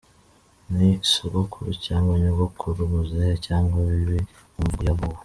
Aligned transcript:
Ni 0.75 0.89
sogokuru 1.11 1.71
cyangwa 1.85 2.13
nyogokuru, 2.21 2.81
muzehe 2.91 3.33
cyangwa 3.45 3.77
bibi 3.87 4.19
mu 4.53 4.61
mvugo 4.65 4.81
y’abubu. 4.87 5.17